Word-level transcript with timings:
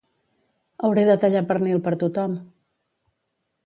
Hauré 0.87 1.03
de 1.11 1.17
tallar 1.25 1.45
pernil 1.53 1.85
per 1.89 1.95
tothom 2.07 2.37